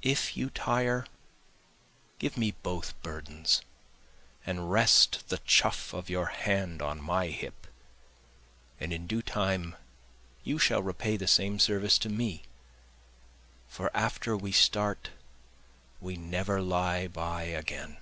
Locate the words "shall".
10.58-10.82